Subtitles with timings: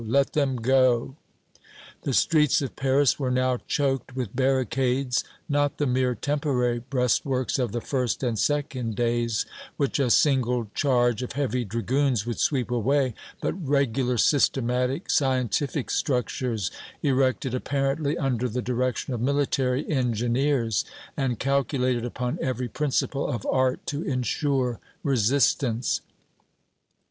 [0.07, 1.15] Let them go!"
[2.01, 7.71] The streets of Paris were now choked with barricades not the mere temporary breastworks of
[7.71, 9.45] the first and second days,
[9.77, 16.71] which a single charge of heavy dragoons would sweep away, but regular systematic, scientific structures,
[17.03, 20.83] erected apparently under the direction of military engineers,
[21.15, 26.01] and calculated upon every principle of art to insure resistance.